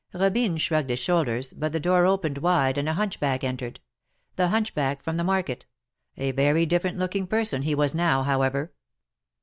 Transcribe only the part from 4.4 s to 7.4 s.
hunchback from the market; a very different looking